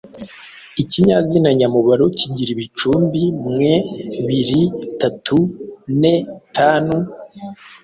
Ikinyazina 0.81 1.49
nyamubaro 1.59 2.05
kigira 2.17 2.49
ibicumbi: 2.55 3.21
-mwe, 3.35 3.73
-biri, 3.83 4.63
-tatu, 4.75 5.37
-ne, 5.45 6.13
-tanu, 6.51 6.97